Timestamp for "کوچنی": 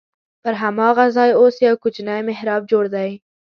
1.83-2.19